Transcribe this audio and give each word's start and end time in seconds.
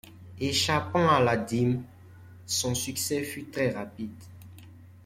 Échappant 0.39 1.07
à 1.09 1.19
la 1.19 1.37
dîme, 1.37 1.83
son 2.47 2.73
succès 2.73 3.21
fut 3.23 3.45
très 3.45 3.69
rapide. 3.69 4.17